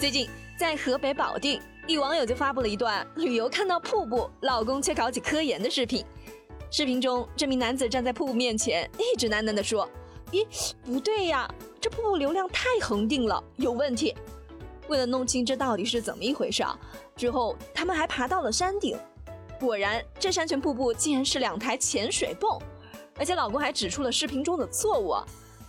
[0.00, 0.26] 最近
[0.56, 6.02] 在河北保定，一网友就发布了一段旅游看到瀑布，老公却搞起科研的视频。
[6.70, 9.86] 视频中，这名男子站在瀑布面前，一直喃喃地说
[10.32, 11.46] ：“咦，不对呀，
[11.78, 14.16] 这瀑布流量太恒定了，有问题。”
[14.88, 16.74] 为了弄清这到底是怎么一回事啊，
[17.14, 18.98] 之后他们还爬到了山顶，
[19.60, 22.58] 果然这山泉瀑布竟然是两台潜水泵，
[23.18, 25.14] 而且老公还指出了视频中的错误，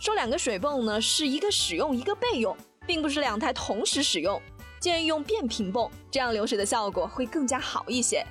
[0.00, 2.56] 说两个水泵呢是一个使用一个备用，
[2.86, 4.40] 并不是两台同时使用，
[4.80, 8.26] 建议用变频泵，这样流水的效果会更加好一些。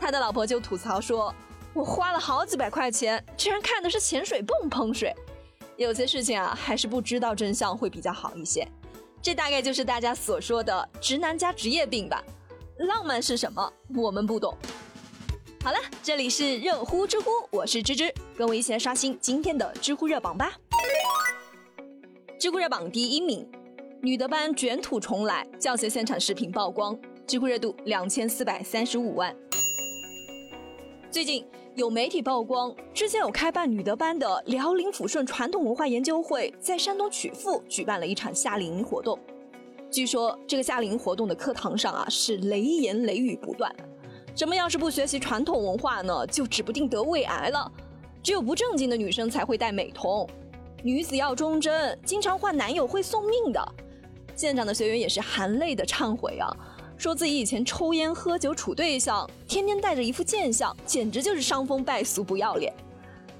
[0.00, 1.34] 他的老婆就吐槽说
[1.72, 5.14] ：“我花了好几百块钱，居然看的是潜水泵喷水，
[5.76, 8.66] 有些事情啊还是不知道真相会比较好一些。”
[9.22, 12.22] 这大概就是大家所说的直男加职业病吧。
[12.76, 13.72] 浪漫是什么？
[13.96, 14.56] 我们不懂。
[15.62, 20.52] 好了，这里是热乎知乎，我是芝芝，跟我一起来刷新今天的知乎热榜吧。
[22.38, 23.48] 知乎热榜第一名，
[24.04, 26.94] 女德班卷土重来，教学现场视频曝光，
[27.26, 29.34] 知乎热度两千四百三十五万。
[31.10, 31.42] 最近
[31.74, 39.18] 有媒体曝光，之前有开办女德班的辽宁抚顺传统文化研究会在山东曲阜举办了一场夏令营活动。
[39.90, 43.74] 据说这个夏令营活动的课堂上啊是雷言雷语不断，
[44.36, 47.72] 什么要是不学习传统文化呢，就指不定得胃癌了。
[48.22, 50.28] 只有不正经的女生才会戴美瞳，
[50.82, 53.66] 女子要忠贞，经常换男友会送命的。
[54.34, 56.48] 舰长的学员也是含泪的忏悔啊。
[56.96, 62.72] 说自己以前抽烟喝酒处对象，天天带着一副贱相，简直就是伤风败俗不要脸。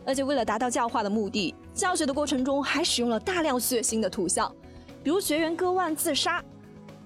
[0.05, 4.53] 而且为了达到教化的目的，教学的过程中还使用了大量血腥的图像，
[5.03, 6.45] 比如学员割腕自杀。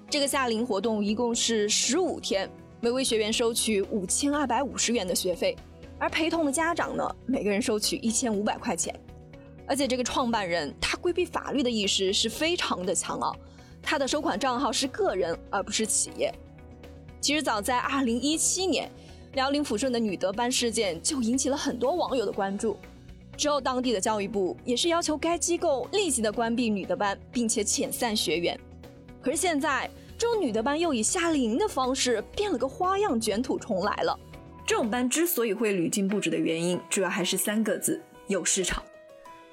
[0.09, 2.49] 这个夏令活动一共是十五天，
[2.81, 5.55] 每位学员收取五千二百五十元的学费，
[5.99, 8.93] 而陪同的家长呢，每个人收取一千五百块钱。
[9.67, 13.31] 而且这个创办人他规避法律的意识是非常的强啊。
[13.89, 16.31] 他的收款账号是个人，而不是企业。
[17.19, 18.87] 其实早在二零一七年，
[19.33, 22.77] 辽宁抚顺的女德班事件就引起了很多网友的关注。
[23.35, 28.59] 之后，当地的教育部也是要求该机构立即的关闭女德班，并且遣散学员。
[29.23, 34.15] 可是现在，这种女德班又以夏令营的方式变了个花样，卷土重来了。
[34.67, 38.83] 这种班之所以会屡禁不止的原因，主要还是三个字：有市场。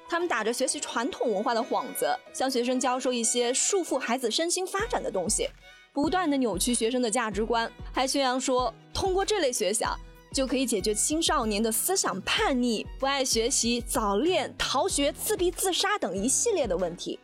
[0.09, 5.49] 他们打着学习传统文化的幌子，向学生教授一些束缚孩子身心发展的东西，
[5.93, 9.97] 不断的扭曲学生的价值观，还宣扬说通过这类学校
[10.31, 17.19] 就可以解决青少年的思想叛逆、不爱学习、早恋、逃学、自闭、自杀等一系列的问题。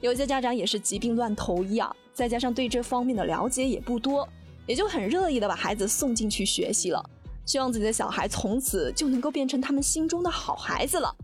[0.00, 4.28] 有些家长也是疾病乱投医啊，再加上对这方面的了解也不多，
[4.66, 7.04] 也就很乐意的把孩子送进去学习了，
[7.44, 11.14] 希望自己的小孩从此就能够变成他们心中的好孩子了。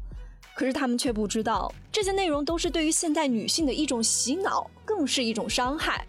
[0.59, 6.05] 可是他们却不知道，这些内容都是对于现代女性的一种洗脑，更是一种伤害。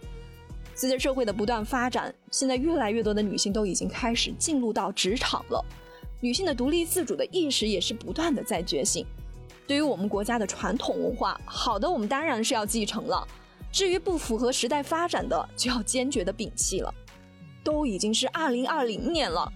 [0.73, 5.63] 随着社会的不断发展，现在越来越多的女性都已经开始进入到职场了，
[6.19, 9.05] 女性的独立自主的意识也是不断的在觉醒。
[9.67, 13.23] 对于我们国家的传统文化，好的我们当然是要继承了，
[13.71, 16.91] 至于不符合时代发展的，就要坚决的摒弃了。
[17.63, 19.47] 都已经是二零二零年了，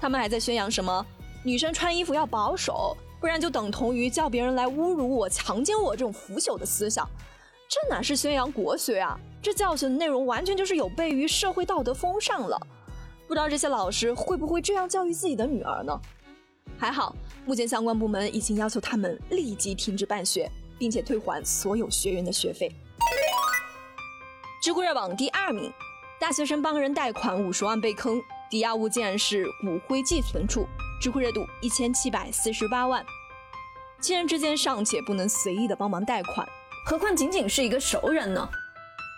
[0.00, 1.06] 他们还在宣扬什么
[1.44, 2.96] 女生穿衣服要保守？
[3.20, 7.06] 不然就等同于叫别人来侮辱我、强奸我这种腐朽的思想，
[7.68, 9.18] 这哪是宣扬国学啊？
[9.42, 12.58] 这教学的内容完全就是有悖于社会道德风尚了。
[13.28, 16.00] 不知道这些老师会不会这样教育自己的女儿呢？
[16.78, 17.14] 还好，
[17.44, 22.72] 目前相关部门已经要求他们立即停止办学，并且退还所有学员的学费。
[24.62, 25.70] 知乎热榜第二名，
[26.18, 28.20] 大学生帮人贷款五十万被坑，
[28.50, 30.66] 抵押物竟然是骨灰寄存处。
[31.00, 33.02] 知乎热度一千七百四十八万，
[34.02, 36.46] 亲人之间尚且不能随意的帮忙贷款，
[36.84, 38.46] 何况仅仅是一个熟人呢？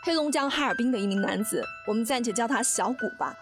[0.04, 3.34] 黑龙江哈尔滨的一名男子，我们暂且叫他小谷吧。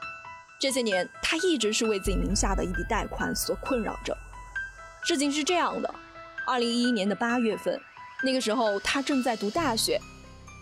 [0.58, 4.16] 这些年，他一直是为自己名下的一笔贷款所困扰着。
[5.02, 5.94] 事情是这样的，
[6.46, 7.78] 二零一一年的八月份，
[8.22, 10.00] 那个时候他正在读大学，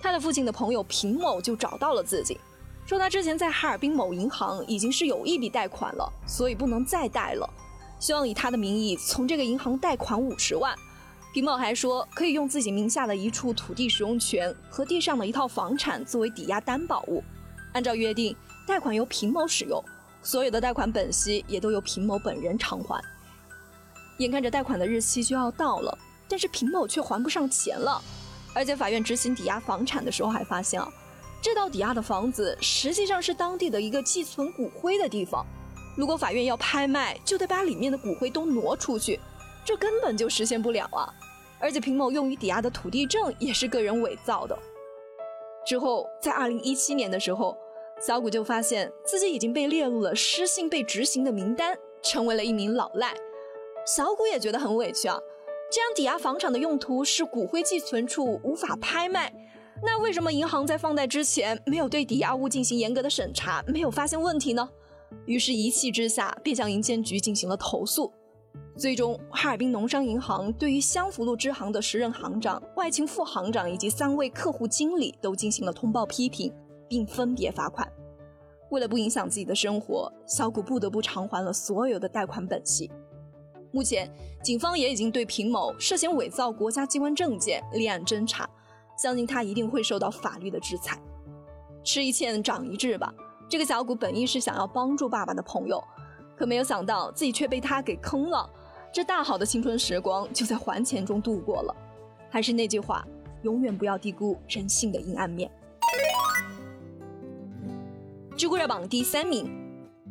[0.02, 2.40] 他的父亲的朋友平某就找到了自己，
[2.86, 7.48] 说他之前在哈尔滨某银行已经是有一笔贷款了，所以不能再贷了。
[7.98, 10.74] 希望以他的名义从这个银行贷款五十万，
[11.34, 17.22] 平某还说可以用自己名下的一处土地使用权和地上的一套房产作为抵押担保物，
[17.72, 18.36] 按照约定，
[18.66, 19.82] 贷款由平某使用，
[20.22, 23.02] 所有的贷款本息也都由平某本人偿还。
[24.18, 25.96] 眼看着贷款的日期就要到了，
[26.28, 28.00] 但是平某却还不上钱了，
[28.54, 30.88] 而且法院执行抵押房产的时候还发现啊，
[31.42, 35.44] 这套抵押的房子实际上是当地的一个寄存骨灰的地方。
[35.98, 39.18] 如果法院要拍卖，就得把里面的骨灰都挪出去，
[39.64, 41.12] 这根本就实现不了啊！
[41.58, 44.56] 而且平某用于抵押的土地证也是个人伪造的。
[45.66, 47.58] 之后，在二零一七年的时候，
[48.00, 53.12] 小谷就发现自己已经被列入了失信被执行的名单，成为了一名老赖。
[53.84, 55.18] 小谷也觉得很委屈啊，
[55.68, 59.34] 这样抵押房产的用途是骨灰寄存处，无法拍卖。
[59.82, 64.70] 那为什么银行在放贷之前没有对抵押物进行严格的审查，没有发现问题呢？
[65.26, 68.12] 于是，一气之下便向银监局进行了投诉。
[68.76, 76.52] 最终，哈尔滨农商银行对于湘福路支行的时任行长、外勤副行长以及三位客户经理都进行了通报批评，
[76.88, 77.90] 并分别罚款。
[78.70, 82.90] 为了不影响自己的生活，小谷不得不偿还了所有的贷款本息。
[83.72, 84.10] 目前，
[84.42, 88.48] 警方也已经对平某涉嫌伪造国家机关证件立案侦查。
[88.96, 91.00] 相信他一定会受到法律的制裁。
[91.84, 93.14] 吃一堑长一智吧。
[93.48, 95.82] 这个小谷本意是想要帮助爸爸的朋友，
[96.36, 98.48] 可没有想到自己却被他给坑了。
[98.92, 101.74] 这大好的青春时光就在还钱中度过了。
[102.30, 103.06] 还是那句话，
[103.42, 105.50] 永远不要低估人性的阴暗面。
[108.36, 109.50] 知乎热榜第三名，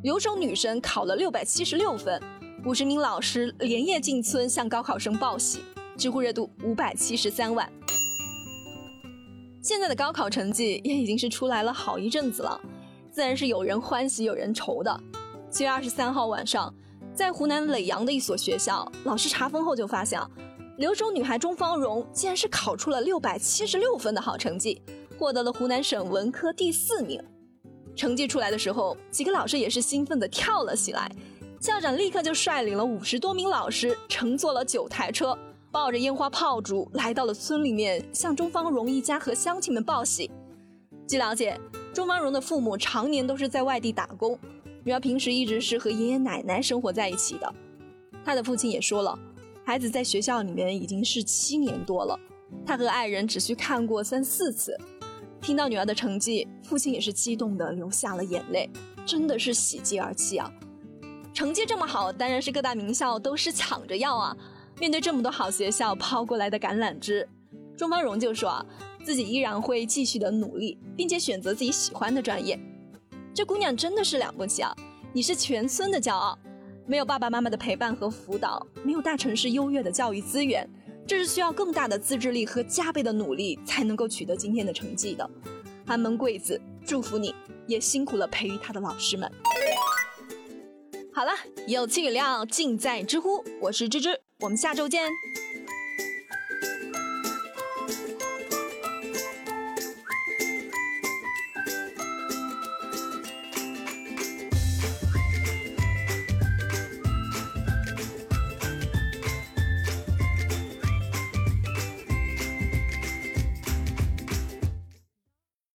[0.01, 2.19] 留守女生考了六百七十六分，
[2.65, 5.61] 五十名老师连夜进村向高考生报喜，
[5.95, 7.71] 知乎热度五百七十三万。
[9.61, 12.59] 现在的高考成绩也已经是出来了好一阵子了，
[13.17, 14.95] 自然是有人欢喜有人愁的。
[15.49, 16.71] 七月二十三号晚上，
[17.15, 20.21] 在湖南耒阳的一所学校，老师查封后就发现，
[20.77, 24.79] 留守女孩钟芳蓉竟然是考出了六百七十六分的好成绩，
[25.17, 27.19] 获得了湖南省文科第四名。
[27.95, 31.11] 成绩出来的时候，几个老师也是兴奋的跳了起来，
[31.59, 35.35] 校长立刻就率领了五十多名老师，乘坐了九台车。
[35.71, 40.29] 抱着烟花炮竹来到了村里面，向钟芳荣一家和乡亲们报喜。
[41.07, 41.59] 据了解，
[41.97, 44.37] 钟芳荣的父母常年都是在外地打工，
[44.83, 47.55] 女儿平时一直是和爷爷奶奶生活在一起的。
[48.23, 49.17] 她的父亲也说了，
[49.65, 52.19] 孩子在学校里面已经是七年多了，
[52.63, 54.77] 他和爱人只需看过三四次。
[55.41, 58.69] 听到女儿的成绩，父亲也是激动的流下了眼泪，
[59.03, 60.51] 真的是喜极而泣啊！
[61.33, 64.37] 成绩这么好，当然是各大名校都是抢着要啊。
[64.79, 67.27] 面对这么多好学校抛过来的橄榄枝，
[67.75, 68.63] 钟芳荣就说啊，
[69.07, 72.59] 自己依然会继续的努力，并且选择自己喜欢的专业。
[73.33, 74.75] 这姑娘真的是了不起啊！
[75.13, 76.37] 你是全村的骄傲。
[76.85, 80.69] 没有爸爸妈妈的陪伴和辅导，没有大城市优越的教育资源，
[81.07, 85.29] 这是需要更大的自制力和加倍的努力才能够取得今天的成绩的。
[85.85, 87.33] 寒门贵子，祝福你，
[87.65, 89.31] 也辛苦了培育他的老师们。
[91.13, 91.31] 好了，
[91.65, 94.19] 有气有料尽在知乎，我是芝芝。
[94.41, 95.09] 我们下周见。